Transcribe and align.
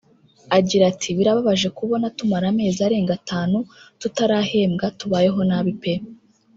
Agira 0.57 0.83
ati 0.91 1.09
“Birababaje 1.17 1.67
kubona 1.77 2.05
tumara 2.17 2.45
amezi 2.53 2.79
arenga 2.87 3.11
atanu 3.19 3.57
tutarahembwa 3.99 4.85
tubayeho 4.99 5.41
nabi 5.49 5.73
pe 5.81 5.93